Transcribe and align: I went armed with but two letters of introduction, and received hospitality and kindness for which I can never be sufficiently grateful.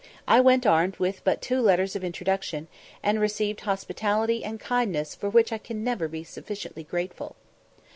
I 0.27 0.41
went 0.41 0.65
armed 0.65 0.95
with 0.97 1.23
but 1.23 1.43
two 1.43 1.61
letters 1.61 1.95
of 1.95 2.03
introduction, 2.03 2.67
and 3.03 3.19
received 3.19 3.61
hospitality 3.61 4.43
and 4.43 4.59
kindness 4.59 5.13
for 5.13 5.29
which 5.29 5.53
I 5.53 5.59
can 5.59 5.83
never 5.83 6.07
be 6.07 6.23
sufficiently 6.23 6.83
grateful. 6.83 7.35